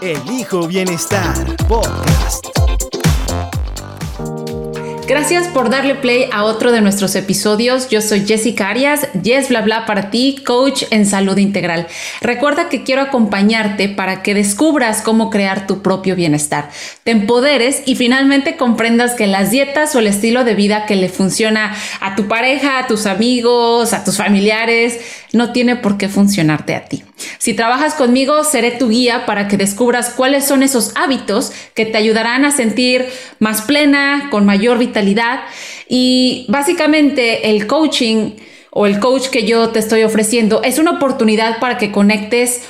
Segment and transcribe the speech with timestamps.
[0.00, 2.46] Elijo Bienestar Podcast.
[5.06, 7.90] Gracias por darle play a otro de nuestros episodios.
[7.90, 11.86] Yo soy Jessica Arias, Yes Bla Bla para ti, coach en salud integral.
[12.22, 16.70] Recuerda que quiero acompañarte para que descubras cómo crear tu propio bienestar,
[17.02, 21.10] te empoderes y finalmente comprendas que las dietas o el estilo de vida que le
[21.10, 24.98] funciona a tu pareja, a tus amigos, a tus familiares,
[25.34, 27.02] no tiene por qué funcionarte a ti.
[27.38, 31.98] Si trabajas conmigo, seré tu guía para que descubras cuáles son esos hábitos que te
[31.98, 33.06] ayudarán a sentir
[33.38, 35.40] más plena, con mayor vitalidad.
[35.88, 38.32] Y básicamente el coaching
[38.70, 42.62] o el coach que yo te estoy ofreciendo es una oportunidad para que conectes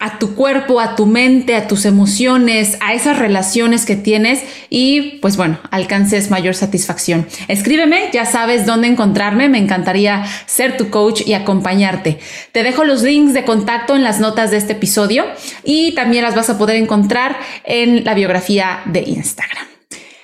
[0.00, 5.18] a tu cuerpo, a tu mente, a tus emociones, a esas relaciones que tienes y
[5.20, 7.28] pues bueno, alcances mayor satisfacción.
[7.48, 12.18] Escríbeme, ya sabes dónde encontrarme, me encantaría ser tu coach y acompañarte.
[12.52, 15.26] Te dejo los links de contacto en las notas de este episodio
[15.64, 19.66] y también las vas a poder encontrar en la biografía de Instagram.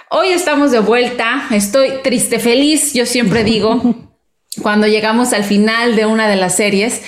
[0.08, 3.94] Hoy estamos de vuelta, estoy triste, feliz, yo siempre digo,
[4.62, 7.02] cuando llegamos al final de una de las series,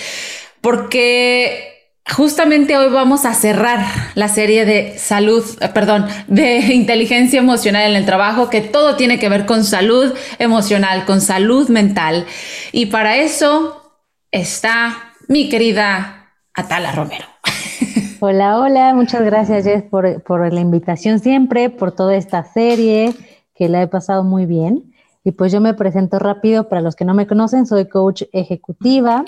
[0.60, 1.77] porque
[2.16, 7.96] Justamente hoy vamos a cerrar la serie de salud, eh, perdón, de inteligencia emocional en
[7.96, 12.24] el trabajo, que todo tiene que ver con salud emocional, con salud mental.
[12.72, 13.92] Y para eso
[14.30, 17.26] está mi querida Atala Romero.
[18.20, 23.14] Hola, hola, muchas gracias Jess por, por la invitación siempre, por toda esta serie,
[23.54, 24.92] que la he pasado muy bien.
[25.22, 29.24] Y pues yo me presento rápido, para los que no me conocen, soy coach ejecutiva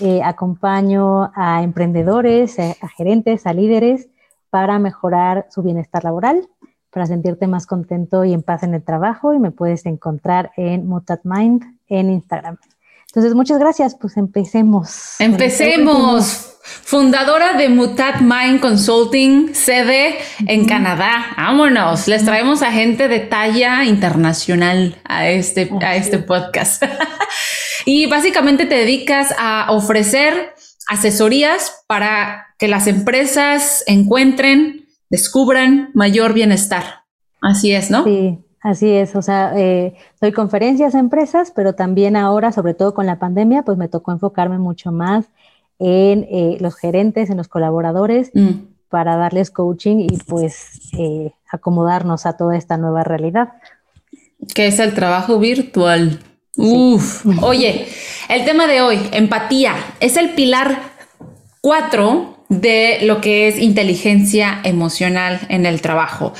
[0.00, 4.08] eh, acompaño a emprendedores, a, gerentes, a líderes
[4.50, 6.48] para mejorar su bienestar laboral,
[6.90, 10.86] para sentirte más contento y en paz en el trabajo y me puedes encontrar en
[10.86, 12.58] Mutat Mind en Instagram.
[13.08, 15.20] Entonces, muchas gracias, pues empecemos.
[15.20, 16.46] Empecemos.
[16.62, 21.26] Fundadora de Mutat Mind Consulting, sede en Canadá.
[21.36, 26.84] Vámonos, les traemos a gente de talla internacional a este, a este podcast.
[27.84, 30.54] Y básicamente te dedicas a ofrecer
[30.88, 37.04] asesorías para que las empresas encuentren, descubran mayor bienestar.
[37.40, 38.04] Así es, ¿no?
[38.04, 39.14] Sí, así es.
[39.16, 43.62] O sea, eh, doy conferencias a empresas, pero también ahora, sobre todo con la pandemia,
[43.62, 45.26] pues me tocó enfocarme mucho más
[45.78, 48.50] en eh, los gerentes, en los colaboradores, mm.
[48.88, 53.52] para darles coaching y pues eh, acomodarnos a toda esta nueva realidad.
[54.54, 56.18] Que es el trabajo virtual.
[56.56, 57.88] Uf, oye,
[58.28, 60.82] el tema de hoy, empatía, es el pilar
[61.60, 66.32] cuatro de lo que es inteligencia emocional en el trabajo.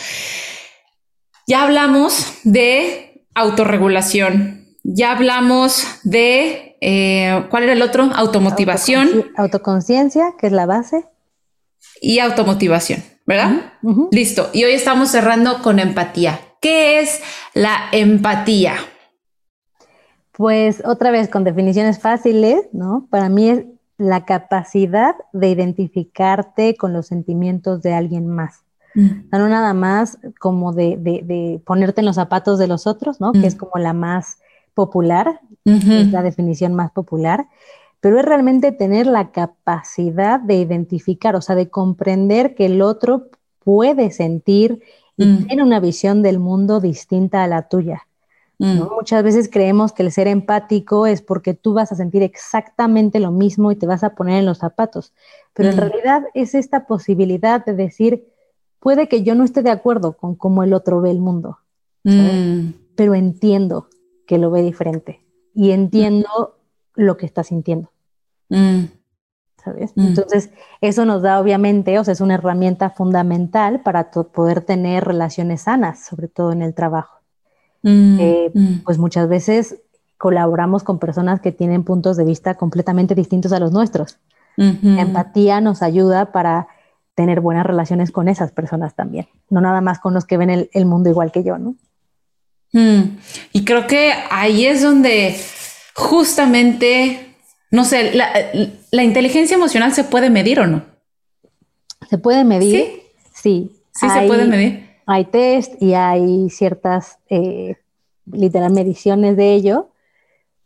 [1.46, 8.10] Ya hablamos de autorregulación, ya hablamos de, eh, ¿cuál era el otro?
[8.14, 9.32] Automotivación.
[9.36, 11.04] Autoconciencia, que es la base.
[12.00, 13.72] Y automotivación, ¿verdad?
[14.10, 14.50] Listo.
[14.52, 16.40] Y hoy estamos cerrando con empatía.
[16.60, 17.20] ¿Qué es
[17.54, 18.76] la empatía?
[20.40, 23.06] Pues otra vez con definiciones fáciles, ¿no?
[23.10, 23.66] Para mí es
[23.98, 28.64] la capacidad de identificarte con los sentimientos de alguien más.
[28.94, 29.28] Mm.
[29.32, 33.32] No nada más como de, ponerte en los zapatos de los otros, ¿no?
[33.32, 33.58] Que es mm.
[33.58, 34.38] como la más
[34.72, 37.46] popular, es la definición más popular,
[38.00, 43.26] pero es realmente tener la capacidad de identificar, o sea, de comprender que el otro
[43.62, 44.80] puede sentir
[45.18, 45.46] y mm.
[45.48, 48.06] tiene una visión del mundo distinta a la tuya.
[48.60, 48.82] Mm.
[48.94, 53.30] Muchas veces creemos que el ser empático es porque tú vas a sentir exactamente lo
[53.30, 55.14] mismo y te vas a poner en los zapatos,
[55.54, 55.78] pero en mm.
[55.78, 58.28] realidad es esta posibilidad de decir,
[58.78, 61.58] puede que yo no esté de acuerdo con cómo el otro ve el mundo,
[62.04, 62.72] mm.
[62.96, 63.88] pero entiendo
[64.26, 65.24] que lo ve diferente
[65.54, 66.58] y entiendo
[66.94, 67.90] lo que está sintiendo.
[69.56, 69.92] ¿Sabes?
[69.96, 70.50] Entonces,
[70.82, 76.04] eso nos da obviamente, o sea, es una herramienta fundamental para poder tener relaciones sanas,
[76.04, 77.19] sobre todo en el trabajo.
[77.82, 78.74] Mm, eh, mm.
[78.84, 79.76] pues muchas veces
[80.18, 84.18] colaboramos con personas que tienen puntos de vista completamente distintos a los nuestros.
[84.56, 86.68] empatía nos ayuda para
[87.14, 90.86] tener buenas relaciones con esas personas también, no nada más con los que ven el,
[90.86, 91.74] mundo igual que yo, ¿no?
[92.72, 93.18] Mm.
[93.52, 95.36] Y creo que ahí es donde
[95.94, 97.34] justamente,
[97.70, 100.84] no sé, la, inteligencia emocional se puede medir o no?
[102.10, 103.02] Se puede medir.
[103.32, 103.82] Sí.
[103.92, 104.89] Sí se puede medir.
[105.10, 107.76] Hay test y hay ciertas, eh,
[108.30, 109.88] literal, mediciones de ello,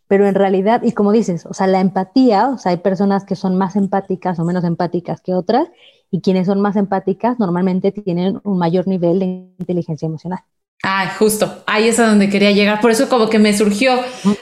[0.07, 3.37] pero en realidad, y como dices, o sea, la empatía, o sea, hay personas que
[3.37, 5.69] son más empáticas o menos empáticas que otras,
[6.11, 9.25] y quienes son más empáticas normalmente tienen un mayor nivel de
[9.59, 10.41] inteligencia emocional.
[10.83, 12.83] Ah, justo, ahí es a donde quería llegar.
[12.83, 13.95] Por eso como que me surgió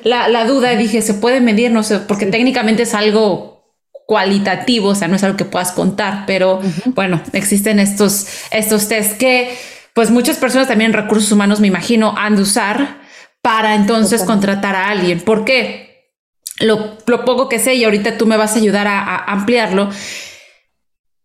[0.02, 1.70] la, la duda, dije, ¿se puede medir?
[1.70, 3.52] No sé, porque técnicamente es algo
[4.04, 9.16] cualitativo, o sea, no es algo que puedas contar, pero bueno, existen estos, estos test
[9.16, 9.56] que
[9.94, 13.00] pues muchas personas también recursos humanos, me imagino, han de usar
[13.42, 15.20] para entonces contratar a alguien.
[15.20, 16.12] ¿Por qué?
[16.60, 19.90] Lo, poco que sé y ahorita tú me vas a ayudar a, ampliarlo.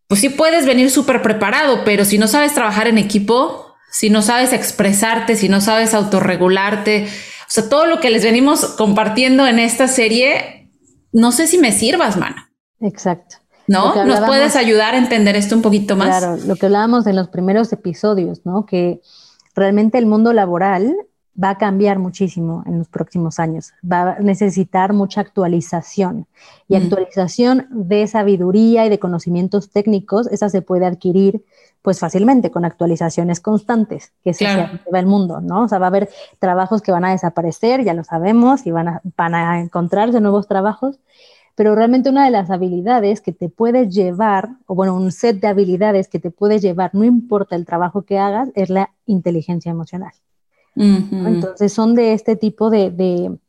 [0.07, 4.21] Pues sí puedes venir súper preparado, pero si no sabes trabajar en equipo, si no
[4.21, 9.59] sabes expresarte, si no sabes autorregularte, o sea, todo lo que les venimos compartiendo en
[9.59, 10.69] esta serie,
[11.11, 12.47] no sé si me sirvas, mano.
[12.81, 13.37] Exacto.
[13.67, 14.05] ¿No?
[14.05, 16.19] ¿Nos puedes ayudar a entender esto un poquito más?
[16.19, 18.65] Claro, lo que hablábamos en los primeros episodios, ¿no?
[18.65, 19.01] Que
[19.55, 20.95] realmente el mundo laboral
[21.41, 23.73] va a cambiar muchísimo en los próximos años.
[23.89, 26.27] Va a necesitar mucha actualización.
[26.67, 26.83] Y mm.
[26.83, 31.43] actualización de sabiduría y de conocimientos técnicos, esa se puede adquirir
[31.83, 34.77] pues fácilmente con actualizaciones constantes, que es claro.
[34.91, 35.63] el mundo, ¿no?
[35.63, 36.09] O sea, va a haber
[36.39, 40.47] trabajos que van a desaparecer, ya lo sabemos, y van a, van a encontrarse nuevos
[40.47, 40.99] trabajos,
[41.57, 45.47] pero realmente una de las habilidades que te puede llevar, o bueno, un set de
[45.47, 50.13] habilidades que te puede llevar, no importa el trabajo que hagas, es la inteligencia emocional.
[50.75, 53.39] Entonces son de este tipo de,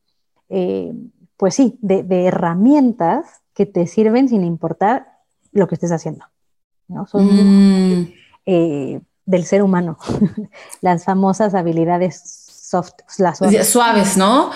[0.48, 0.94] eh,
[1.36, 5.08] pues sí, de, herramientas que te sirven sin importar
[5.52, 6.24] lo que estés haciendo.
[6.88, 7.06] ¿no?
[7.06, 8.12] Son mm.
[8.46, 9.98] eh, del ser humano,
[10.80, 13.38] las famosas habilidades soft, las
[13.68, 14.16] suaves.
[14.16, 14.50] ¿no?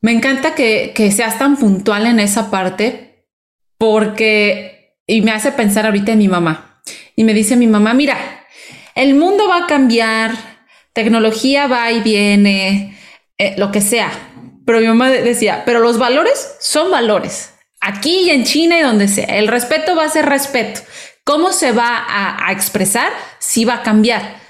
[0.00, 3.26] Me encanta que, que seas tan puntual en esa parte
[3.78, 6.82] porque, y me hace pensar ahorita en mi mamá.
[7.14, 8.16] Y me dice mi mamá, mira,
[8.94, 10.32] el mundo va a cambiar,
[10.92, 12.96] tecnología va y viene,
[13.38, 14.10] eh, lo que sea.
[14.64, 17.52] Pero mi mamá decía, pero los valores son valores.
[17.80, 19.26] Aquí y en China y donde sea.
[19.26, 20.80] El respeto va a ser respeto.
[21.24, 23.12] ¿Cómo se va a, expresar?
[23.38, 24.40] Sí va a cambiar.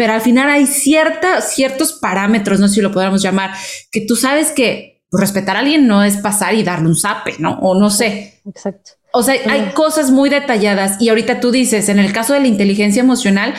[0.00, 3.50] Pero al final hay cierta, ciertos parámetros, no sé si lo podríamos llamar,
[3.92, 7.58] que tú sabes que respetar a alguien no es pasar y darle un zape, ¿no?
[7.60, 8.40] O no sé.
[8.46, 8.92] Exacto.
[9.12, 12.46] O sea, hay cosas muy detalladas y ahorita tú dices, en el caso de la
[12.46, 13.52] inteligencia emocional,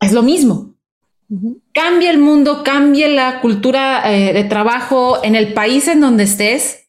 [0.00, 0.76] es lo mismo.
[1.72, 6.86] Cambia el mundo, cambia la cultura eh, de trabajo en el país en donde estés.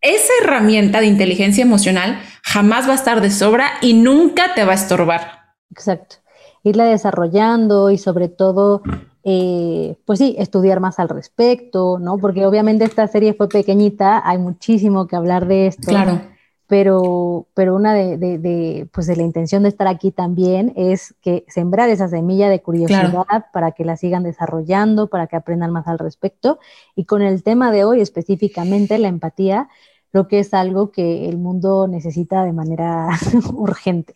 [0.00, 4.72] Esa herramienta de inteligencia emocional jamás va a estar de sobra y nunca te va
[4.72, 5.52] a estorbar.
[5.70, 6.23] Exacto.
[6.64, 8.82] Irla desarrollando y sobre todo,
[9.22, 12.18] eh, pues sí, estudiar más al respecto, ¿no?
[12.18, 15.88] Porque obviamente esta serie fue pequeñita, hay muchísimo que hablar de esto.
[15.88, 16.34] Claro
[16.66, 21.44] pero, pero una de, de, pues de la intención de estar aquí también es que
[21.48, 25.98] sembrar esa semilla de curiosidad para que la sigan desarrollando, para que aprendan más al
[25.98, 26.58] respecto.
[26.96, 29.68] Y con el tema de hoy específicamente, la empatía,
[30.10, 33.10] creo que es algo que el mundo necesita de manera
[33.52, 34.14] urgente.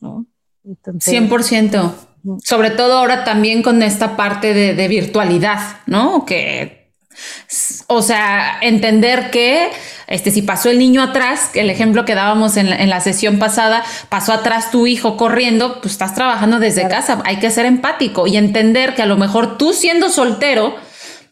[0.00, 0.26] ¿no?
[0.84, 1.92] 100%.
[2.44, 6.26] Sobre todo ahora también con esta parte de, de virtualidad, ¿no?
[6.26, 6.80] Que
[7.86, 9.70] o sea, entender que
[10.06, 14.32] este, si pasó el niño atrás, el ejemplo que dábamos en la, sesión pasada, pasó
[14.32, 17.22] atrás tu hijo corriendo, pues estás trabajando desde casa.
[17.24, 20.76] Hay que ser empático y entender que a lo mejor tú siendo soltero,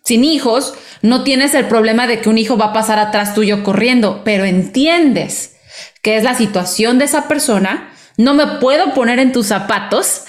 [0.05, 3.63] sin hijos, no tienes el problema de que un hijo va a pasar atrás tuyo
[3.63, 5.57] corriendo, pero entiendes
[6.03, 7.93] que es la situación de esa persona.
[8.19, 10.25] No me puedo poner en tus zapatos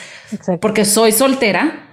[0.61, 1.87] porque soy soltera,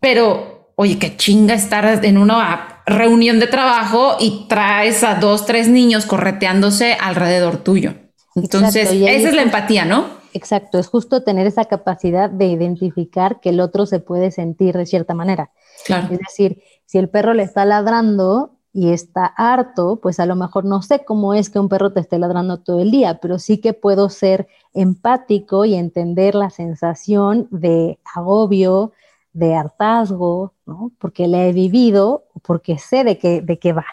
[0.00, 5.68] pero oye, qué chinga estar en una reunión de trabajo y traes a dos, tres
[5.68, 7.94] niños correteándose alrededor tuyo.
[8.34, 10.18] Entonces, esa es la empatía, ¿no?
[10.34, 14.86] Exacto, es justo tener esa capacidad de identificar que el otro se puede sentir de
[14.86, 15.50] cierta manera.
[15.86, 16.08] Claro.
[16.12, 20.64] Es decir, si el perro le está ladrando y está harto, pues a lo mejor
[20.64, 23.58] no sé cómo es que un perro te esté ladrando todo el día, pero sí
[23.58, 28.92] que puedo ser empático y entender la sensación de agobio,
[29.32, 30.92] de hartazgo, ¿no?
[30.98, 33.86] Porque la he vivido, porque sé de qué, de qué va.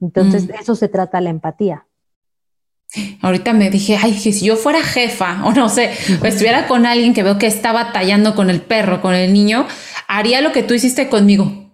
[0.00, 0.54] Entonces, mm.
[0.60, 1.86] eso se trata la empatía.
[3.20, 7.12] Ahorita me dije, ay, si yo fuera jefa o no sé, o estuviera con alguien
[7.12, 9.66] que veo que está batallando con el perro, con el niño,
[10.06, 11.67] haría lo que tú hiciste conmigo.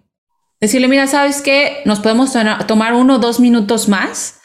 [0.59, 1.81] Decirle, mira, ¿sabes qué?
[1.85, 2.33] Nos podemos
[2.67, 4.39] tomar uno o dos minutos más.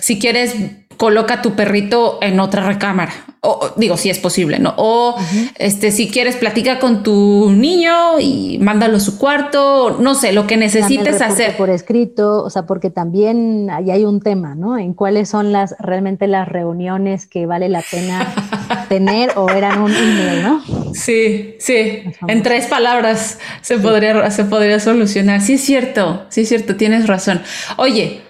[0.00, 0.54] Si quieres,
[0.96, 4.74] coloca tu perrito en otra recámara O, digo, si es posible, ¿no?
[4.76, 5.16] O
[5.58, 10.46] este, si quieres, platica con tu niño y mándalo a su cuarto, no sé, lo
[10.46, 11.56] que necesites hacer.
[11.56, 14.78] Por escrito, o sea, porque también ahí hay un tema, ¿no?
[14.78, 18.32] En cuáles son las realmente las reuniones que vale la pena
[18.88, 20.62] tener o eran un email, ¿no?
[20.94, 22.02] Sí, sí.
[22.28, 25.40] En tres palabras se, podría, se podría solucionar.
[25.40, 27.42] Sí, es cierto, sí, es cierto, tienes razón.
[27.76, 28.20] Oye,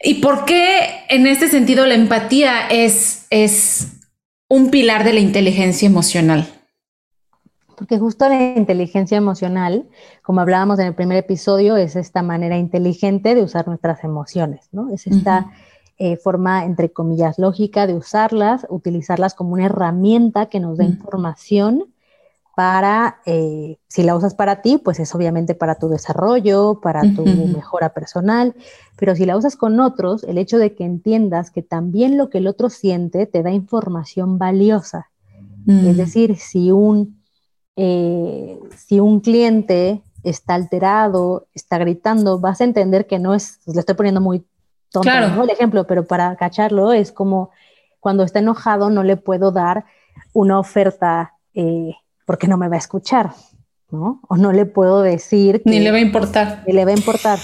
[0.00, 3.88] ¿y por qué en este sentido la empatía es, es
[4.48, 6.46] un pilar de la inteligencia emocional?
[7.76, 9.86] Porque justo la inteligencia emocional,
[10.22, 14.90] como hablábamos en el primer episodio, es esta manera inteligente de usar nuestras emociones, ¿no?
[14.90, 15.52] Es esta
[15.98, 21.92] eh, forma, entre comillas, lógica de usarlas, utilizarlas como una herramienta que nos da información
[22.56, 27.22] para, eh, si la usas para ti, pues es obviamente para tu desarrollo, para tu
[27.26, 28.54] mejora personal,
[28.96, 32.38] pero si la usas con otros, el hecho de que entiendas que también lo que
[32.38, 35.10] el otro siente te da información valiosa.
[35.66, 35.96] Es mm.
[35.98, 37.20] decir, si un,
[37.76, 43.74] eh, si un cliente está alterado, está gritando, vas a entender que no es, pues,
[43.74, 44.46] le estoy poniendo muy
[44.90, 47.50] tonto el ejemplo, pero para cacharlo es como
[48.00, 49.84] cuando está enojado no le puedo dar
[50.32, 53.32] una oferta eh, porque no me va a escuchar,
[53.90, 54.20] ¿no?
[54.28, 55.62] O no le puedo decir.
[55.64, 56.62] ni le va a importar.
[56.66, 57.38] Ni le va a importar.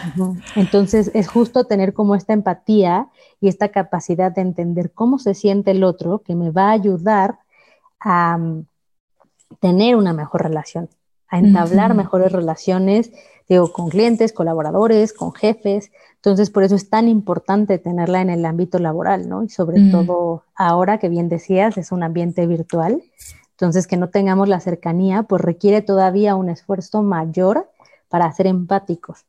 [0.56, 3.08] Entonces es justo tener como esta empatía
[3.40, 7.38] y esta capacidad de entender cómo se siente el otro que me va a ayudar
[8.00, 8.66] a mm,
[9.60, 10.88] tener una mejor relación,
[11.28, 13.12] a entablar mejores relaciones,
[13.48, 15.92] digo, con clientes, colaboradores, con jefes.
[16.16, 19.42] Entonces, por eso es tan importante tenerla en el ámbito laboral, ¿no?
[19.42, 19.90] Y sobre mm.
[19.90, 23.02] todo ahora que bien decías, es un ambiente virtual.
[23.62, 27.70] Entonces, que no tengamos la cercanía, pues requiere todavía un esfuerzo mayor
[28.08, 29.20] para ser empáticos.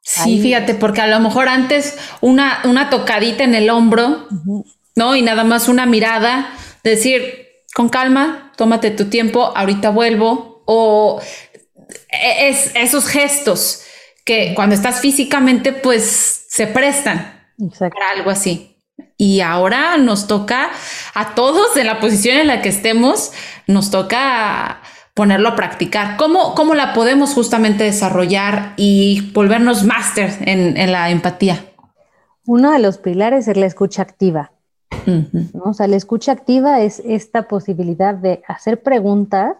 [0.00, 4.26] Sí, fíjate, porque a lo mejor antes una, una tocadita en el hombro,
[4.96, 5.16] ¿no?
[5.16, 6.48] Y nada más una mirada,
[6.82, 11.20] decir, con calma, tómate tu tiempo, ahorita vuelvo, o
[12.08, 13.82] e, es, esos gestos
[14.24, 18.73] que cuando estás físicamente, pues se prestan para algo así.
[19.16, 20.70] Y ahora nos toca
[21.14, 23.32] a todos en la posición en la que estemos,
[23.66, 24.80] nos toca
[25.14, 26.16] ponerlo a practicar.
[26.16, 31.64] ¿Cómo, cómo la podemos justamente desarrollar y volvernos máster en, la empatía?
[32.46, 34.52] Uno de los pilares es la escucha activa.
[35.62, 39.56] O sea, la escucha activa es esta posibilidad de hacer preguntas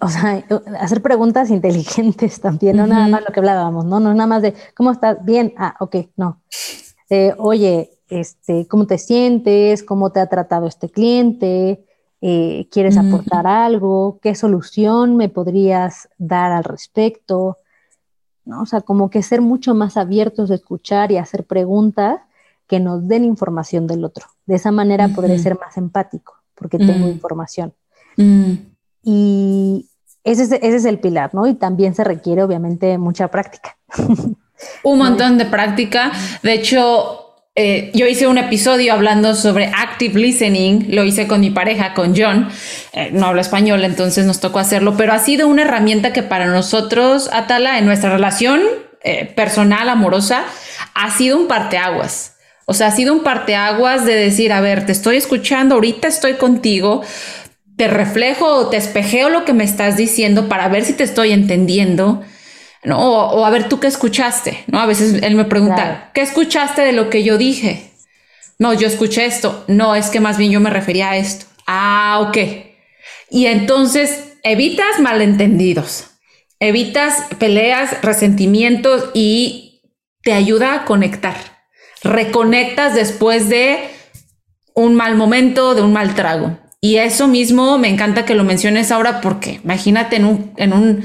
[0.00, 0.44] o sea,
[0.80, 4.00] hacer preguntas inteligentes también, no nada más lo que hablábamos, ¿no?
[4.00, 5.24] No nada más de, ¿cómo estás?
[5.24, 6.40] Bien, ah, ok, no.
[7.38, 9.82] oye, este, ¿cómo te sientes?
[9.82, 11.86] ¿Cómo te ha tratado este cliente?
[12.20, 14.18] Eh, ¿Quieres aportar algo?
[14.22, 17.56] ¿Qué solución me podrías dar al respecto?
[18.44, 18.62] ¿No?
[18.62, 22.20] O sea, como que ser mucho más abiertos de escuchar y hacer preguntas
[22.68, 24.26] que nos den información del otro.
[24.46, 27.72] De esa manera podré ser más empático, porque tengo información.
[29.02, 29.88] Y
[30.24, 31.46] ese es, el pilar, ¿no?
[31.46, 33.76] Y también se requiere, obviamente, mucha práctica.
[34.84, 36.12] Un montón de práctica.
[36.42, 37.22] De hecho,
[37.56, 42.14] eh, yo hice un episodio hablando sobre active listening, lo hice con mi pareja, con
[42.16, 42.48] John,
[42.92, 46.46] eh, no habla español, entonces nos tocó hacerlo, pero ha sido una herramienta que para
[46.46, 48.62] nosotros, Atala, en nuestra relación
[49.02, 50.44] eh, personal, amorosa,
[50.94, 52.36] ha sido un parteaguas.
[52.64, 56.34] O sea, ha sido un parteaguas de decir, a ver, te estoy escuchando, ahorita estoy
[56.34, 57.02] contigo,
[57.82, 61.32] te reflejo o te espejeo lo que me estás diciendo para ver si te estoy
[61.32, 62.22] entendiendo,
[62.84, 63.00] ¿no?
[63.00, 64.78] O, a ver tú qué escuchaste, ¿no?
[64.78, 67.90] A veces él me pregunta, ¿qué escuchaste de lo que yo dije?
[68.60, 69.64] No, yo escuché esto.
[69.66, 71.46] No, es que más bien yo me refería a esto.
[71.66, 72.38] Ah, ok.
[73.30, 76.10] Y entonces evitas malentendidos,
[76.60, 79.82] evitas peleas, resentimientos y
[80.22, 81.34] te ayuda a conectar.
[82.04, 83.90] Reconectas después de
[84.72, 86.61] un mal momento, de un mal trago.
[86.84, 91.04] Y eso mismo me encanta que lo menciones ahora porque imagínate en un, en un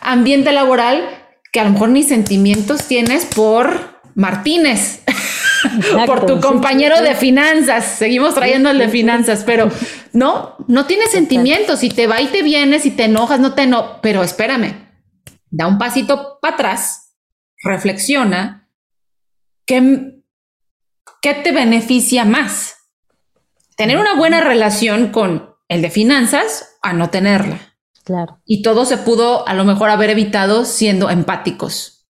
[0.00, 1.08] ambiente laboral
[1.52, 5.04] que a lo mejor ni sentimientos tienes por Martínez,
[6.06, 7.84] por tu compañero de finanzas.
[7.84, 9.70] Seguimos trayendo el de finanzas, pero
[10.12, 11.78] no, no tienes sentimientos.
[11.78, 14.00] Si te va y te vienes, si te enojas, no te no.
[14.02, 14.88] Pero espérame,
[15.48, 17.14] da un pasito para atrás,
[17.62, 18.68] reflexiona.
[19.64, 20.22] ¿Qué,
[21.22, 22.77] ¿Qué te beneficia más?
[23.78, 27.60] Tener una buena relación con el de finanzas a no tenerla.
[28.04, 28.38] Claro.
[28.44, 32.06] Y todo se pudo a lo mejor haber evitado siendo empáticos.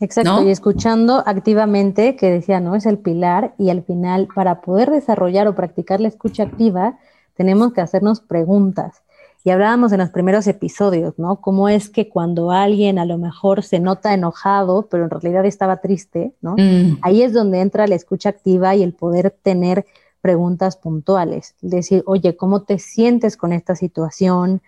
[0.00, 2.74] Exacto, y escuchando activamente, que decía, ¿no?
[2.74, 6.98] Es el pilar y al final, para poder desarrollar o practicar la escucha activa,
[7.36, 9.02] tenemos que hacernos preguntas.
[9.44, 11.40] Y hablábamos en los primeros episodios, ¿no?
[11.40, 15.76] Cómo es que cuando alguien a lo mejor se nota enojado, pero en realidad estaba
[15.76, 16.56] triste, ¿no?
[16.58, 16.98] Mm.
[17.02, 19.86] Ahí es donde entra la escucha activa y el poder tener
[20.22, 21.54] preguntas puntuales.
[21.60, 24.62] Decir, oye, ¿cómo te sientes con esta situación?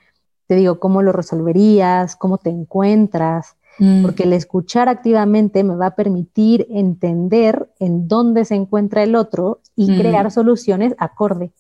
[0.47, 2.17] Te digo, ¿cómo lo resolverías?
[2.17, 3.57] ¿Cómo te encuentras?
[3.79, 4.03] Mm.
[4.03, 9.61] Porque el escuchar activamente me va a permitir entender en dónde se encuentra el otro
[9.75, 9.99] y mm.
[9.99, 11.53] crear soluciones acorde.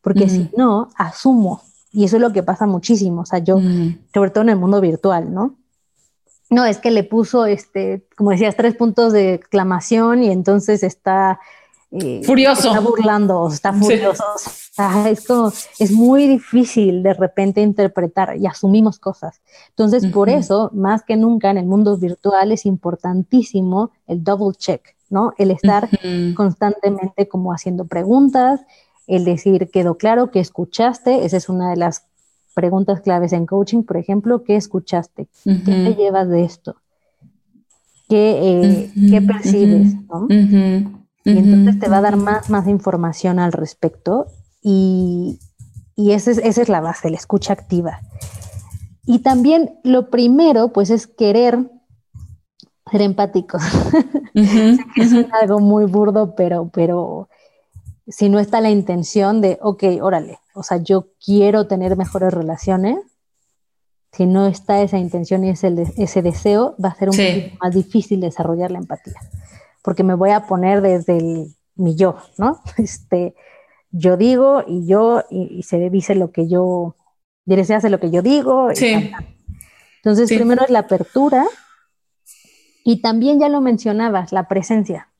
[0.00, 1.62] Porque si no, asumo
[1.94, 3.98] y eso es lo que pasa muchísimo, o sea, yo, mm.
[4.12, 5.54] sobre todo en el mundo virtual, ¿no?
[6.50, 11.38] No, es que le puso, este, como decías, tres puntos de exclamación y entonces está...
[11.96, 12.68] Eh, furioso.
[12.68, 14.24] Está burlando, está furioso.
[15.06, 19.40] es como, es muy difícil de repente interpretar y asumimos cosas.
[19.68, 24.96] Entonces, por eso, más que nunca en el mundo virtual es importantísimo el double check,
[25.08, 25.34] ¿no?
[25.38, 25.88] El estar
[26.34, 28.60] constantemente como haciendo preguntas,
[29.06, 32.06] el decir, quedó claro que escuchaste, esa es una de las
[32.54, 35.28] preguntas claves en coaching, por ejemplo, ¿qué escuchaste?
[35.44, 36.76] ¿Qué te llevas de esto?
[38.08, 39.94] ¿Qué, eh, percibes?
[41.24, 44.26] Y entonces te va a dar más, más información al respecto
[44.62, 45.38] y,
[45.96, 48.00] y esa, es, esa es la base, la escucha activa.
[49.06, 51.70] Y también lo primero, pues, es querer
[52.90, 53.62] ser empáticos.
[54.34, 57.28] es algo muy burdo, pero, pero
[58.06, 62.98] si no está la intención de, ok, órale, o sea, yo quiero tener mejores relaciones,
[64.12, 67.74] si no está esa intención y ese, ese deseo, va a ser un poco más
[67.74, 69.14] difícil desarrollar la empatía,
[69.84, 72.60] porque me voy a poner desde el, mi yo, ¿no?
[72.78, 73.34] Este,
[73.90, 76.96] yo digo y yo, y, se dice lo que yo,
[77.46, 78.70] y se hace lo que yo digo.
[78.74, 79.12] Sí.
[80.02, 81.46] Entonces, primero es la apertura
[82.82, 85.10] y también ya lo mencionabas, la presencia.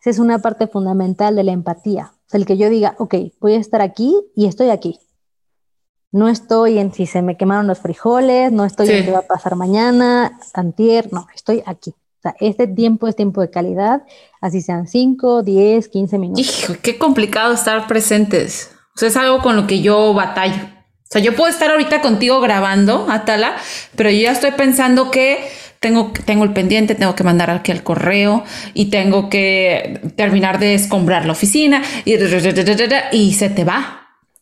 [0.00, 2.12] Esa es una parte fundamental de la empatía.
[2.14, 4.98] O sea, el que yo diga, ok, voy a estar aquí y estoy aquí.
[6.12, 9.26] No estoy en si se me quemaron los frijoles, no estoy en qué va a
[9.26, 11.94] pasar mañana, antier, no, estoy aquí.
[12.20, 14.02] O sea, este tiempo es tiempo de calidad,
[14.42, 16.62] así sean 5, 10, 15 minutos.
[16.62, 18.72] Hijo, qué complicado estar presentes.
[18.94, 20.62] O sea, es algo con lo que yo batallo.
[20.62, 23.56] O sea, yo puedo estar ahorita contigo grabando, Atala,
[23.96, 25.48] pero yo ya estoy pensando que
[25.80, 30.74] tengo, tengo el pendiente, tengo que mandar aquí al correo y tengo que terminar de
[30.74, 32.16] escombrar la oficina y,
[33.12, 33.96] y se te va.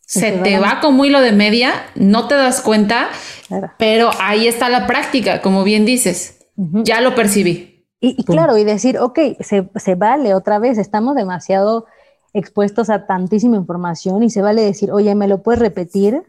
[0.04, 0.80] Se, te, va.
[0.80, 3.10] como hilo de media, no te das cuenta,
[3.78, 6.37] pero ahí está la práctica, como bien dices.
[6.58, 7.86] Ya lo percibí.
[8.00, 11.86] Y, claro, y decir, ok, se, se vale otra vez, estamos demasiado
[12.32, 16.22] expuestos a tantísima información y se vale decir, oye, ¿me lo puedes repetir?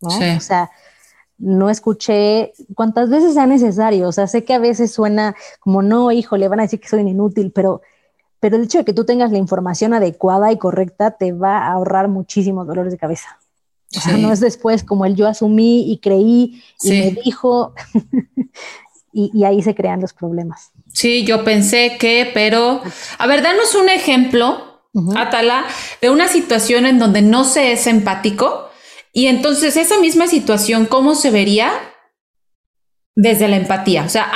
[0.00, 0.08] ¿No?
[0.08, 0.70] O sea,
[1.38, 4.08] no escuché cuantas veces sea necesario.
[4.08, 6.88] O sea, sé que a veces suena como, no, hijo, le van a decir que
[6.88, 7.82] soy inútil, pero,
[8.40, 11.72] pero el hecho de que tú tengas la información adecuada y correcta te va a
[11.72, 13.38] ahorrar muchísimos dolores de cabeza.
[13.96, 17.72] O sea, no es después como el yo asumí y creí y me dijo,
[19.32, 20.70] y, ahí se crean los problemas.
[20.92, 22.82] Sí, yo pensé que, pero,
[23.18, 24.82] a ver, danos un ejemplo,
[25.16, 25.64] Atala,
[26.00, 28.68] de una situación en donde no se es empático
[29.12, 31.72] y entonces esa misma situación, ¿cómo se vería?
[33.16, 34.04] Desde la empatía.
[34.04, 34.30] O sea,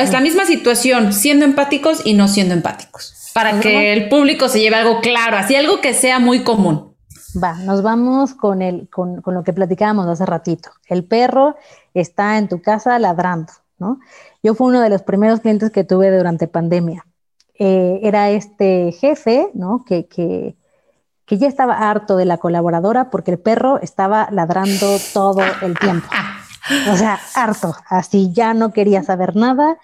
[0.00, 3.30] es la misma situación siendo empáticos y no siendo empáticos.
[3.32, 6.96] Para que el público se lleve algo claro, así algo que sea muy común.
[7.40, 10.70] Va, nos vamos con, el, con, con, lo que platicábamos hace ratito.
[10.88, 11.56] El perro
[11.94, 13.52] está en tu casa ladrando,
[13.84, 14.00] ¿no?
[14.42, 17.06] Yo fui uno de los primeros clientes que tuve durante pandemia.
[17.58, 19.84] Eh, era este jefe, ¿no?
[19.84, 20.56] Que, que,
[21.26, 26.08] que ya estaba harto de la colaboradora porque el perro estaba ladrando todo el tiempo.
[26.90, 29.78] O sea, harto, así ya no quería saber nada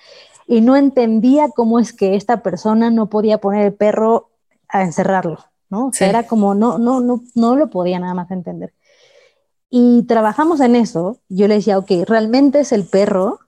[0.46, 4.30] y no entendía cómo es que esta persona no podía poner el perro
[4.68, 5.88] a encerrarlo, ¿no?
[5.88, 8.72] O sea, era como no, no, no, no lo podía nada más entender.
[9.70, 11.18] Y trabajamos en eso.
[11.28, 13.38] Yo le decía, ok, realmente es el perro.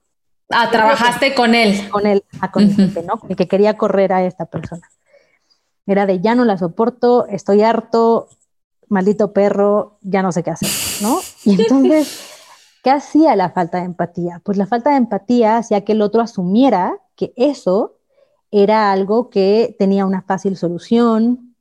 [0.49, 1.89] Ah, trabajaste con él.
[1.89, 3.19] Con él, ah, con el, ¿no?
[3.27, 4.87] El que quería correr a esta persona.
[5.85, 8.29] Era de ya no la soporto, estoy harto,
[8.87, 10.69] maldito perro, ya no sé qué hacer,
[11.01, 11.19] ¿no?
[11.43, 12.29] Y entonces,
[12.83, 14.41] ¿qué hacía la falta de empatía?
[14.43, 17.97] Pues la falta de empatía hacía que el otro asumiera que eso
[18.51, 21.55] era algo que tenía una fácil solución,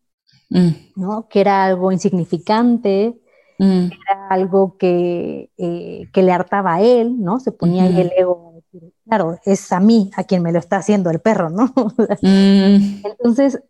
[0.51, 0.71] mm.
[0.97, 1.27] ¿no?
[1.29, 3.19] Que era algo insignificante,
[3.59, 3.89] mm.
[3.89, 7.41] que era algo que, eh, que, le hartaba a él, ¿no?
[7.41, 8.52] Se ponía ahí el ego
[9.13, 11.73] claro, es a mí a quien me lo está haciendo el perro, ¿no?
[12.23, 13.03] Mm.
[13.05, 13.61] Entonces,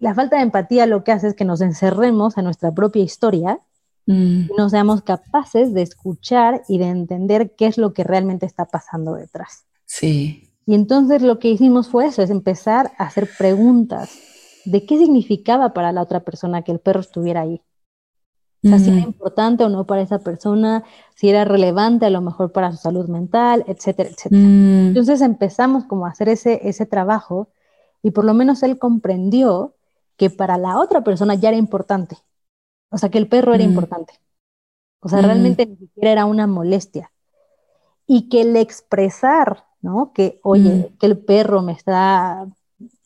[0.00, 3.60] la falta de empatía lo que hace es que nos encerremos a nuestra propia historia
[4.06, 4.12] mm.
[4.12, 8.66] y no seamos capaces de escuchar y de entender qué es lo que realmente está
[8.66, 9.64] pasando detrás.
[9.84, 10.50] Sí.
[10.66, 14.10] Y entonces lo que hicimos fue eso, es empezar a hacer preguntas
[14.64, 17.62] de qué significaba para la otra persona que el perro estuviera ahí.
[18.64, 20.84] O sea, si era importante o no para esa persona,
[21.16, 24.40] si era relevante a lo mejor para su salud mental, etcétera, etcétera.
[24.40, 24.88] Mm.
[24.88, 27.48] Entonces empezamos como a hacer ese, ese trabajo
[28.04, 29.74] y por lo menos él comprendió
[30.16, 32.18] que para la otra persona ya era importante.
[32.90, 33.68] O sea, que el perro era mm.
[33.68, 34.14] importante.
[35.00, 37.10] O sea, realmente ni siquiera era una molestia.
[38.06, 40.12] Y que el expresar, ¿no?
[40.12, 40.98] Que, oye, mm.
[40.98, 42.46] que el perro me está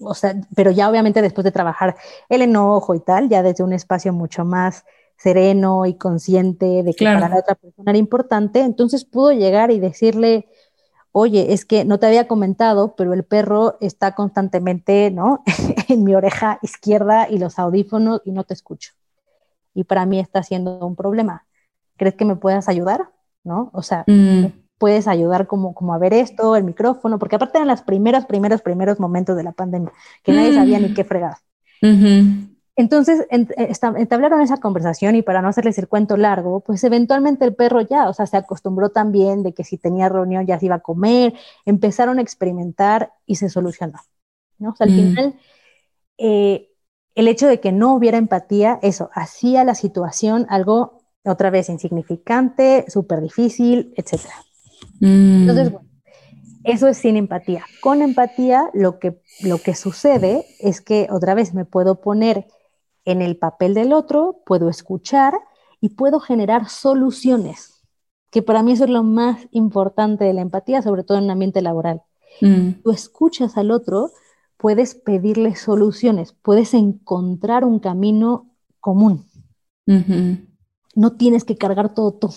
[0.00, 1.96] o sea, pero ya obviamente después de trabajar
[2.28, 4.84] el enojo y tal, ya desde un espacio mucho más
[5.16, 9.80] sereno y consciente de que para la otra persona era importante, entonces pudo llegar y
[9.80, 10.46] decirle,
[11.18, 15.42] oye, es que no te había comentado, pero el perro está constantemente, ¿no?
[15.88, 18.92] en mi oreja izquierda y los audífonos y no te escucho.
[19.74, 21.46] Y para mí está siendo un problema.
[21.96, 23.10] ¿Crees que me puedas ayudar?
[23.44, 23.70] ¿No?
[23.72, 24.46] O sea, mm.
[24.76, 28.60] puedes ayudar como, como a ver esto, el micrófono, porque aparte eran los primeros, primeros,
[28.60, 30.94] primeros momentos de la pandemia, que nadie sabía ni mm.
[30.94, 31.36] qué fregar.
[32.76, 33.46] Entonces eh,
[33.96, 38.08] entablaron esa conversación y para no hacerles el cuento largo, pues eventualmente el perro ya,
[38.08, 41.34] o sea, se acostumbró también de que si tenía reunión ya se iba a comer,
[41.64, 43.98] empezaron a experimentar y se solucionó.
[44.58, 44.70] ¿no?
[44.70, 44.96] O sea, al mm.
[44.96, 45.34] final,
[46.18, 46.68] eh,
[47.14, 52.84] el hecho de que no hubiera empatía, eso, hacía la situación algo, otra vez, insignificante,
[52.88, 54.20] súper difícil, etc.
[55.00, 55.40] Mm.
[55.40, 55.88] Entonces, bueno,
[56.64, 57.64] eso es sin empatía.
[57.80, 62.48] Con empatía, lo que, lo que sucede es que otra vez me puedo poner
[63.06, 65.32] en el papel del otro, puedo escuchar
[65.80, 67.82] y puedo generar soluciones,
[68.30, 71.30] que para mí eso es lo más importante de la empatía, sobre todo en un
[71.30, 72.02] ambiente laboral.
[72.42, 72.82] Mm.
[72.82, 74.10] Tú escuchas al otro,
[74.56, 79.24] puedes pedirle soluciones, puedes encontrar un camino común.
[80.94, 82.34] No tienes que cargar todo tú.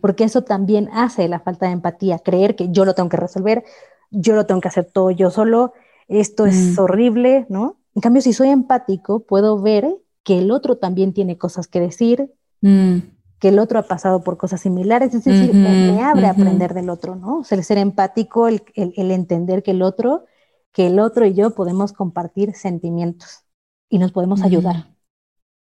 [0.00, 3.64] Porque eso también hace la falta de empatía, creer que yo lo tengo que resolver,
[4.10, 5.72] yo lo tengo que hacer todo yo solo,
[6.08, 6.80] esto es mm.
[6.80, 7.77] horrible, ¿no?
[7.98, 12.30] En cambio, si soy empático, puedo ver que el otro también tiene cosas que decir,
[12.60, 12.98] mm.
[13.40, 16.90] que el otro ha pasado por cosas similares, es decir, me, abre a aprender del
[16.90, 17.38] otro, ¿no?
[17.40, 20.26] O sea, el ser empático, el, entender que el otro,
[20.70, 23.40] que el otro y yo podemos compartir sentimientos
[23.88, 24.94] y nos podemos ayudar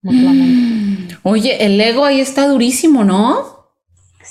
[0.04, 1.18] mutuamente.
[1.24, 3.57] Oye, el ego ahí está durísimo, ¿no?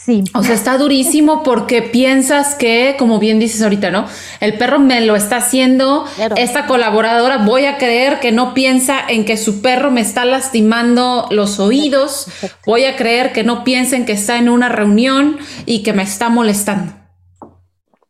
[0.04, 0.22] Sí.
[0.34, 4.06] O sea, está durísimo porque piensas que, como bien dices ahorita, ¿no?
[4.40, 6.04] El perro me lo está haciendo.
[6.36, 11.26] Esta colaboradora voy a creer que no piensa en que su perro me está lastimando
[11.30, 12.28] los oídos.
[12.66, 16.02] Voy a creer que no piensa en que está en una reunión y que me
[16.02, 16.92] está molestando.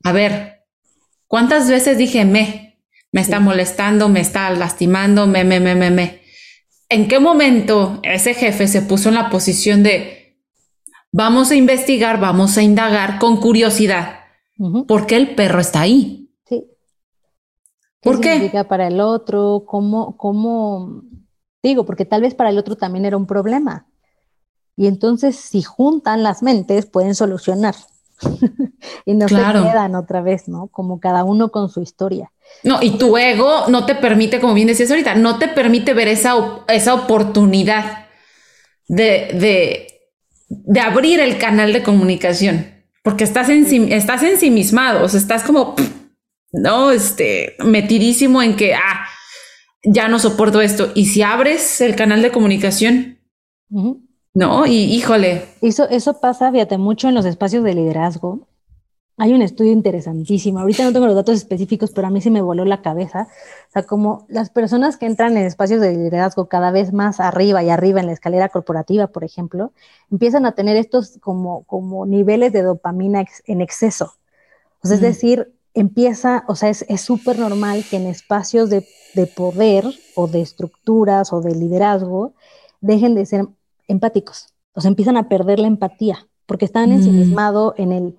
[0.02, 0.64] A ver,
[1.28, 2.80] ¿cuántas veces dije me?
[3.12, 6.22] Me está molestando, me está lastimando, me, me, me, me, me.
[6.88, 10.15] ¿En qué momento ese jefe se puso en la posición de
[11.16, 14.18] Vamos a investigar, vamos a indagar con curiosidad.
[14.86, 16.30] ¿Por qué el perro está ahí?
[16.46, 16.66] Sí.
[18.02, 18.64] ¿Qué ¿Por qué?
[18.68, 19.64] para el otro?
[19.66, 21.04] ¿Cómo, ¿Cómo?
[21.62, 23.86] Digo, porque tal vez para el otro también era un problema.
[24.76, 27.74] Y entonces, si juntan las mentes, pueden solucionar.
[29.06, 30.66] y no se quedan otra vez, ¿no?
[30.66, 32.30] Como cada uno con su historia.
[32.62, 36.08] No, y tu ego no te permite, como bien decías ahorita, no te permite ver
[36.08, 36.34] esa,
[36.68, 38.04] esa oportunidad
[38.86, 39.95] de, de
[40.48, 42.66] de abrir el canal de comunicación,
[43.02, 45.74] porque estás, en, estás ensimismado, o sea, estás como,
[46.52, 49.06] no, este, metidísimo en que, ah,
[49.82, 50.90] ya no soporto esto.
[50.94, 53.18] Y si abres el canal de comunicación,
[54.34, 55.44] no, y híjole.
[55.62, 58.48] Eso, eso pasa, fíjate, mucho en los espacios de liderazgo.
[59.18, 60.60] Hay un estudio interesantísimo.
[60.60, 63.28] Ahorita no tengo los datos específicos, pero a mí sí me voló la cabeza.
[63.68, 67.62] O sea, como las personas que entran en espacios de liderazgo cada vez más arriba
[67.62, 69.72] y arriba en la escalera corporativa, por ejemplo,
[70.10, 74.12] empiezan a tener estos como, como niveles de dopamina en exceso.
[74.82, 79.26] O sea, es decir, empieza, o sea, es súper normal que en espacios de, de
[79.26, 82.34] poder o de estructuras o de liderazgo
[82.82, 83.46] dejen de ser
[83.88, 84.48] empáticos.
[84.74, 88.16] O sea, empiezan a perder la empatía porque están ensimismados en el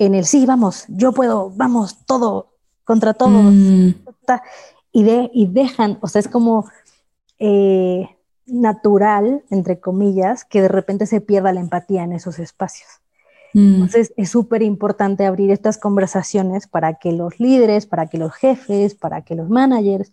[0.00, 3.52] en el sí, vamos, yo puedo, vamos, todo, contra todos.
[3.52, 3.90] Mm.
[4.92, 6.68] Y, de, y dejan, o sea, es como
[7.38, 8.08] eh,
[8.46, 12.88] natural, entre comillas, que de repente se pierda la empatía en esos espacios.
[13.52, 13.74] Mm.
[13.74, 18.94] Entonces es súper importante abrir estas conversaciones para que los líderes, para que los jefes,
[18.94, 20.12] para que los managers,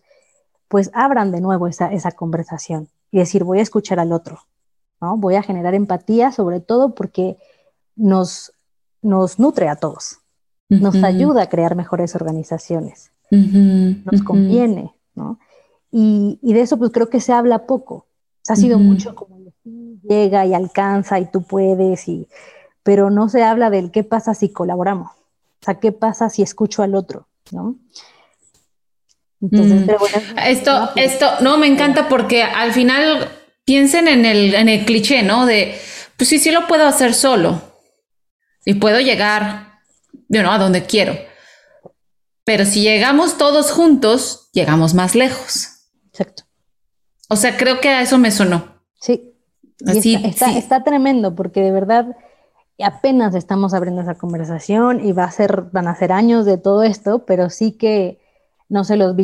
[0.68, 4.42] pues abran de nuevo esa, esa conversación y decir, voy a escuchar al otro,
[5.00, 5.16] ¿no?
[5.16, 7.38] Voy a generar empatía, sobre todo porque
[7.96, 8.52] nos
[9.02, 10.20] nos nutre a todos,
[10.70, 15.40] nos ayuda a crear mejores organizaciones, nos conviene, ¿no?
[15.92, 18.08] Y, de eso pues creo que se habla poco.
[18.50, 19.38] ha sido mucho como
[20.04, 22.28] llega y alcanza y tú puedes, y,
[22.84, 26.84] pero no se habla del qué pasa si colaboramos, o sea, qué pasa si escucho
[26.84, 27.76] al otro, ¿no?
[29.40, 33.30] Entonces, pero bueno, esto, esto, no, me encanta porque al final
[33.66, 35.46] piensen en el, en el cliché, ¿no?
[35.46, 35.76] De,
[36.18, 37.62] pues sí, sí lo puedo hacer solo
[38.68, 39.80] y puedo llegar,
[40.28, 41.14] you know, a donde quiero.
[42.44, 45.86] Pero si llegamos todos juntos, llegamos más lejos.
[46.08, 46.44] Exacto.
[47.30, 48.82] O sea, creo que a eso me sonó.
[49.00, 49.34] Sí.
[49.86, 52.18] Así, está, está, tremendo porque de verdad
[52.84, 56.84] apenas estamos abriendo esa conversación y va a ser, van a ser años de todo
[56.84, 58.20] esto, pero sí que,
[58.68, 59.16] no sé, los,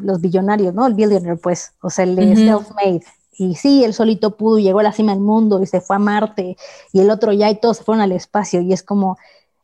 [0.00, 0.86] los billonarios, ¿no?
[0.86, 3.04] El billionaire, pues, o sea, el self-made.
[3.38, 5.98] Y sí, él solito pudo, llegó a la cima del mundo y se fue a
[5.98, 6.56] Marte,
[6.92, 9.18] y el otro ya y todos se fueron al espacio, y es como,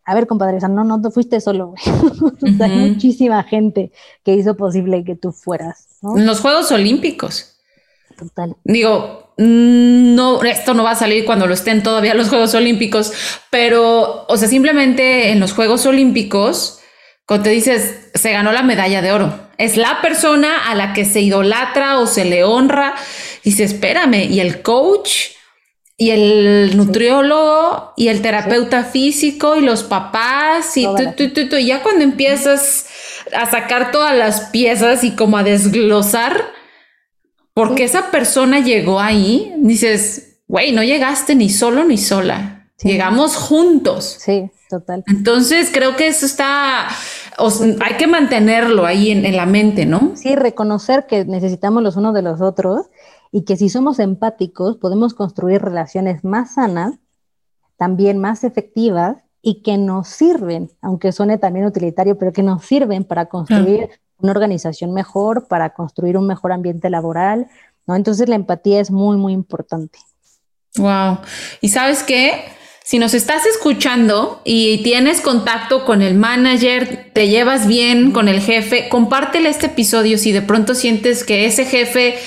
[0.04, 1.74] a ver, compadre, o sea, no, no te fuiste solo,
[2.61, 3.92] hay muchísima gente
[4.24, 5.87] que hizo posible que tú fueras.
[6.02, 7.56] En los Juegos Olímpicos.
[8.18, 8.56] Total.
[8.64, 13.12] Digo, mm, no, esto no va a salir cuando lo estén todavía los Juegos Olímpicos,
[13.50, 16.80] pero, o sea, simplemente en los Juegos Olímpicos,
[17.24, 21.04] cuando te dices, se ganó la medalla de oro, es la persona a la que
[21.04, 22.94] se idolatra o se le honra,
[23.42, 25.32] y dice, espérame, y el coach,
[25.96, 30.84] y el nutriólogo y el terapeuta físico y los papás y
[31.16, 32.86] tú, y ya cuando empiezas
[33.32, 36.52] a sacar todas las piezas y como a desglosar
[37.54, 44.16] porque esa persona llegó ahí, dices, güey, no llegaste ni solo ni sola, llegamos juntos.
[44.18, 45.04] Sí, total.
[45.06, 46.88] Entonces creo que eso está,
[47.81, 50.12] hay que mantenerlo ahí en, en la mente, ¿no?
[50.14, 52.87] Sí, reconocer que necesitamos los unos de los otros
[53.31, 56.94] y que si somos empáticos podemos construir relaciones más sanas,
[57.76, 63.05] también más efectivas y que nos sirven, aunque suene también utilitario, pero que nos sirven
[63.05, 67.48] para construir una organización mejor, para construir un mejor ambiente laboral,
[67.87, 67.96] ¿no?
[67.96, 69.98] Entonces la empatía es muy, muy importante.
[70.76, 71.18] Wow.
[71.61, 72.44] Y sabes qué?
[72.85, 78.40] Si nos estás escuchando y tienes contacto con el manager, te llevas bien con el
[78.40, 82.18] jefe, compártele este episodio si de pronto sientes que ese jefe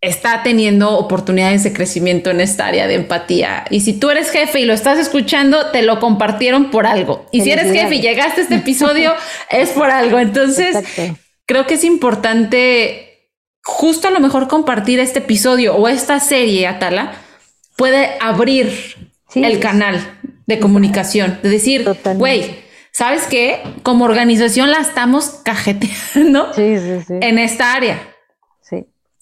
[0.00, 3.64] está teniendo oportunidades de crecimiento en esta área de empatía.
[3.70, 7.26] Y si tú eres jefe y lo estás escuchando, te lo compartieron por algo.
[7.32, 9.12] Y si eres jefe y llegaste a este episodio,
[9.50, 10.18] es por algo.
[10.18, 10.76] Entonces,
[11.44, 13.28] creo que es importante
[13.62, 17.12] justo a lo mejor compartir este episodio o esta serie, Atala,
[17.76, 22.56] puede abrir el canal de comunicación, de decir, güey,
[22.92, 23.62] ¿sabes qué?
[23.82, 28.10] Como organización la estamos cajeteando en esta área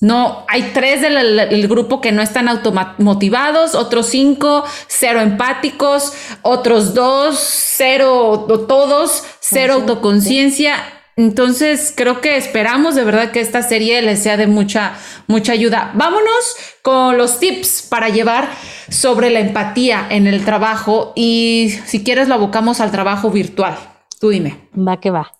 [0.00, 7.36] no, hay tres del grupo que no están automotivados, otros cinco, cero empáticos, otros dos,
[7.40, 10.76] cero todos, cero autoconciencia.
[11.18, 14.92] Entonces, creo que esperamos de verdad que esta serie les sea de mucha,
[15.26, 15.90] mucha ayuda.
[15.96, 18.48] Vámonos con los tips para llevar
[18.88, 23.76] sobre la empatía en el trabajo y si quieres lo abocamos al trabajo virtual.
[24.20, 24.68] Tú dime.
[24.78, 25.32] Va que va.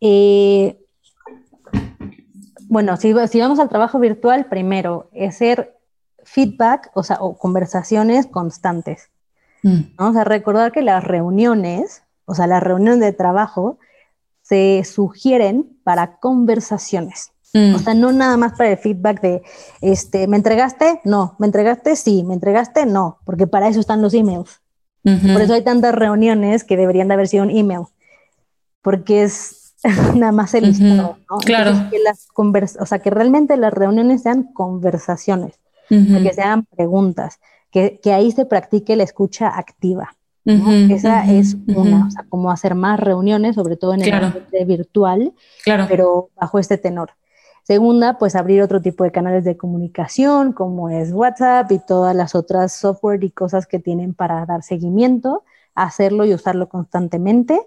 [0.00, 0.76] Eh,
[2.68, 5.76] bueno, si, vamos al trabajo virtual, primero, es ser
[6.24, 9.10] feedback, o sea, o conversaciones constantes.
[9.62, 10.18] Vamos mm.
[10.18, 13.78] a recordar que las reuniones, o sea, las reuniones de trabajo,
[14.50, 17.30] se sugieren para conversaciones.
[17.54, 17.76] Mm.
[17.76, 19.42] O sea, no nada más para el feedback de,
[19.80, 21.00] este, ¿me entregaste?
[21.04, 21.94] No, ¿me entregaste?
[21.94, 22.84] Sí, ¿me entregaste?
[22.84, 24.60] No, porque para eso están los emails.
[25.02, 27.84] Por eso hay tantas reuniones que deberían de haber sido un email,
[28.82, 29.74] porque es
[30.16, 31.38] nada más el listado, ¿no?
[31.38, 31.88] Claro.
[31.90, 32.26] que las
[32.78, 37.38] o sea, que realmente las reuniones sean conversaciones, que sean preguntas,
[37.70, 40.16] que, que, ahí se practique la escucha activa.
[40.44, 45.32] Esa es una, o sea, como hacer más reuniones, sobre todo en el ambiente virtual,
[45.62, 45.86] claro.
[45.88, 47.10] pero bajo este tenor.
[47.62, 52.34] Segunda, pues abrir otro tipo de canales de comunicación, como es WhatsApp y todas las
[52.34, 57.60] otras software y cosas que tienen para dar seguimiento, hacerlo y usarlo constantemente.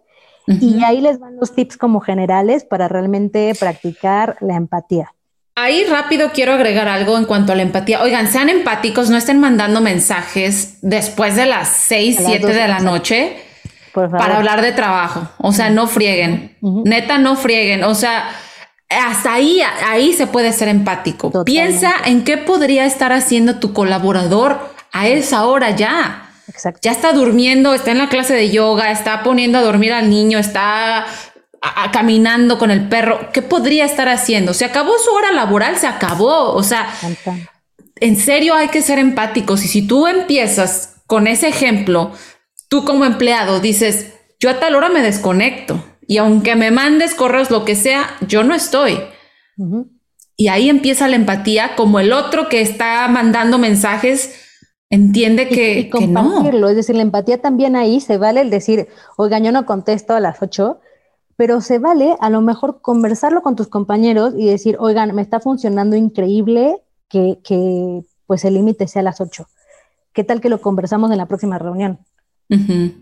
[0.45, 5.13] Y ahí les van los tips como generales para realmente practicar la empatía.
[5.55, 8.01] Ahí rápido quiero agregar algo en cuanto a la empatía.
[8.01, 13.37] Oigan, sean empáticos, no estén mandando mensajes después de las 6, 7 de la noche
[13.93, 15.29] para hablar de trabajo.
[15.37, 16.57] O sea, no frieguen.
[16.61, 17.83] Neta, no frieguen.
[17.83, 18.29] O sea,
[18.89, 21.43] hasta ahí, ahí se puede ser empático.
[21.43, 26.31] Piensa en qué podría estar haciendo tu colaborador a esa hora ya.
[26.81, 30.39] Ya está durmiendo, está en la clase de yoga, está poniendo a dormir al niño,
[30.39, 31.05] está
[31.91, 33.29] caminando con el perro.
[33.31, 34.53] ¿Qué podría estar haciendo?
[34.53, 36.53] Se acabó su hora laboral, se acabó.
[36.53, 36.87] O sea,
[37.99, 39.63] en serio hay que ser empáticos.
[39.63, 42.11] Y si tú empiezas con ese ejemplo,
[42.67, 47.49] tú como empleado dices, yo a tal hora me desconecto y aunque me mandes correos,
[47.49, 48.99] lo que sea, yo no estoy.
[50.35, 54.39] Y ahí empieza la empatía, como el otro que está mandando mensajes
[54.89, 59.51] entiende que, compartirlo, es decir, la empatía también ahí se vale el decir, oiga, yo
[59.51, 60.79] no contesto a las 8,
[61.35, 65.39] pero se vale a lo mejor conversarlo con tus compañeros y decir, oigan, me está
[65.39, 66.77] funcionando increíble
[67.09, 69.47] que, pues el límite sea a las 8.
[70.13, 71.99] ¿Qué tal que lo conversamos en la próxima reunión?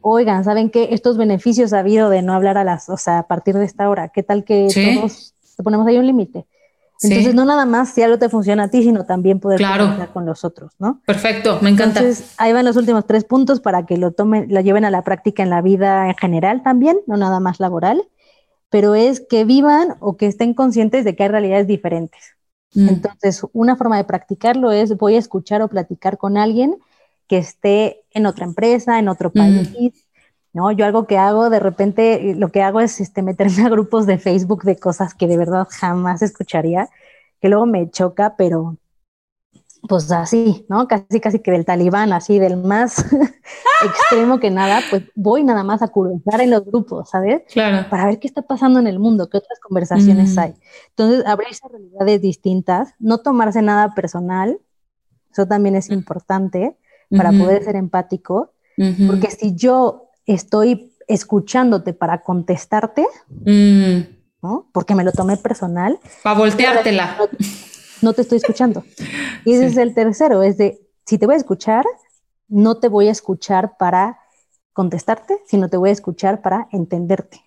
[0.02, 0.90] Oigan, ¿saben qué?
[0.92, 3.90] Estos beneficios ha habido de no hablar a las, o sea, a partir de esta
[3.90, 4.10] hora.
[4.10, 6.46] ¿Qué tal que todos te ponemos ahí un límite?
[7.04, 9.90] Entonces, no nada más si algo te funciona a ti, sino también poder claro.
[10.14, 11.02] con los otros, ¿no?
[11.06, 12.00] Perfecto, me encanta.
[12.00, 15.02] Entonces, ahí van los últimos tres puntos para que lo tomen, lo lleven a la
[15.02, 18.08] práctica en la vida en general también, no nada más laboral,
[18.72, 22.38] pero es que vivan o que estén conscientes de que hay realidades diferentes.
[22.74, 22.88] Mm.
[22.88, 26.78] Entonces, una forma de practicarlo es voy a escuchar o platicar con alguien
[27.28, 30.06] que esté en otra empresa, en otro país,
[30.54, 30.72] ¿no?
[30.72, 34.18] Yo algo que hago, de repente, lo que hago es este, meterme a grupos de
[34.18, 36.90] Facebook de cosas que de verdad jamás escucharía,
[37.42, 38.78] que luego me choca, pero
[39.88, 40.88] pues así, ¿no?
[40.88, 43.04] Casi, casi que del talibán, así, del más
[43.84, 47.42] extremo que nada, pues voy nada más a curiosear en los grupos, ¿sabes?
[47.52, 47.90] Claro.
[47.90, 50.54] Para ver qué está pasando en el mundo, qué otras conversaciones hay.
[50.90, 54.60] Entonces, abrirse a realidades distintas, no tomarse nada personal,
[55.32, 56.78] eso también es importante
[57.10, 58.54] para poder ser empático,
[59.08, 64.00] porque si yo estoy escuchándote para contestarte, mm.
[64.42, 64.70] ¿no?
[64.72, 66.00] Porque me lo tomé personal.
[66.24, 67.18] Para volteártela.
[68.02, 68.84] No, te estoy escuchando.
[69.44, 71.84] Y ese es el tercero, es de, si te voy a escuchar,
[72.48, 74.20] no te voy a escuchar para
[74.72, 77.42] contestarte, sino te voy a escuchar para entenderte.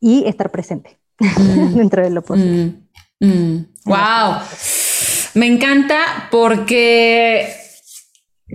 [0.00, 1.74] Y estar presente mm.
[1.74, 2.74] dentro de lo posible.
[3.20, 4.38] Wow.
[4.38, 5.38] Mm.
[5.38, 7.63] Me encanta porque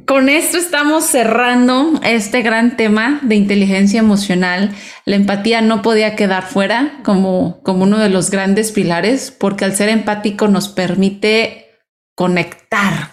[0.09, 4.75] con esto estamos cerrando este gran tema de inteligencia emocional.
[5.05, 9.75] La empatía no podía quedar fuera como, como uno de los grandes pilares porque al
[9.75, 11.77] ser empático nos permite
[12.15, 13.11] conectar.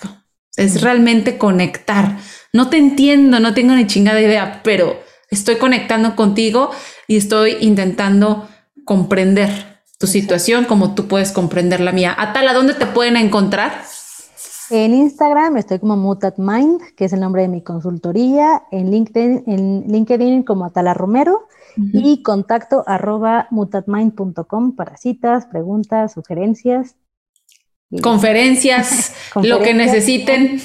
[0.56, 2.16] Es realmente conectar.
[2.54, 4.98] No te entiendo, no tengo ni chingada idea, pero
[5.30, 6.70] estoy conectando contigo
[7.06, 8.48] y estoy intentando
[8.86, 12.16] comprender tu situación como tú puedes comprender la mía.
[12.16, 13.84] Atala, ¿dónde te pueden encontrar?
[14.70, 19.44] En Instagram estoy como Mutat Mind, que es el nombre de mi consultoría, en LinkedIn,
[19.46, 21.46] en LinkedIn como Atala Romero.
[21.92, 26.96] Y contacto arroba mutatmind.com para citas, preguntas, sugerencias.
[28.02, 30.58] Conferencias, lo que necesiten.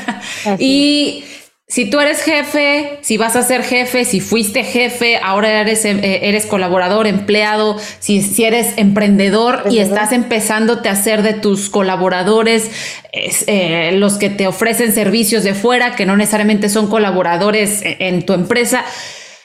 [0.58, 1.24] y
[1.70, 6.00] si tú eres jefe, si vas a ser jefe, si fuiste jefe, ahora eres, eh,
[6.22, 12.72] eres colaborador, empleado, si, si eres emprendedor y estás empezándote a hacer de tus colaboradores
[13.12, 18.26] eh, los que te ofrecen servicios de fuera, que no necesariamente son colaboradores e, en
[18.26, 18.84] tu empresa,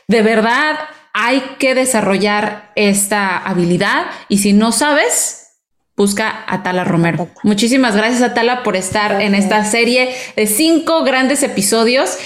[0.07, 0.79] de verdad
[1.13, 5.44] hay que desarrollar esta habilidad y si no sabes,
[5.97, 7.27] busca a Tala Romero.
[7.43, 12.17] Muchísimas gracias a Tala por estar en esta serie de cinco grandes episodios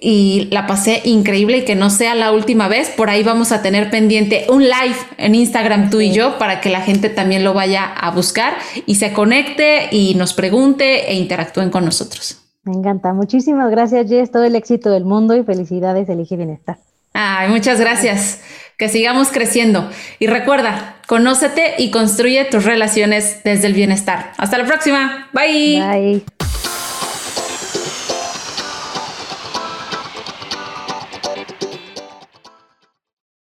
[0.00, 2.90] y la pasé increíble y que no sea la última vez.
[2.90, 6.70] Por ahí vamos a tener pendiente un live en Instagram tú y yo para que
[6.70, 11.70] la gente también lo vaya a buscar y se conecte y nos pregunte e interactúen
[11.70, 12.40] con nosotros.
[12.62, 13.12] Me encanta.
[13.12, 14.30] Muchísimas gracias, Jess.
[14.30, 16.08] Todo el éxito del mundo y felicidades.
[16.08, 16.78] Elige Bienestar.
[17.14, 18.40] Ay, muchas gracias.
[18.76, 19.88] Que sigamos creciendo.
[20.18, 24.32] Y recuerda, conócete y construye tus relaciones desde el bienestar.
[24.36, 25.28] Hasta la próxima.
[25.32, 25.80] Bye.
[25.80, 26.22] Bye.